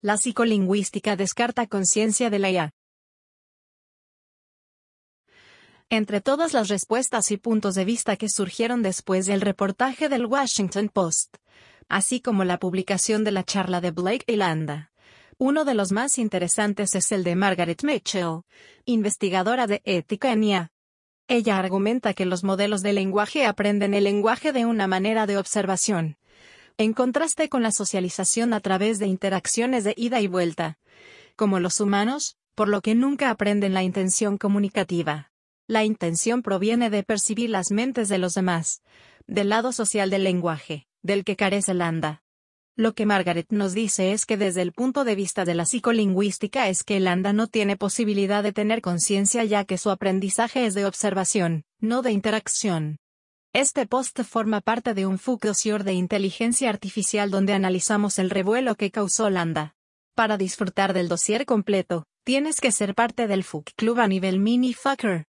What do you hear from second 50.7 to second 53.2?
de observación, no de interacción.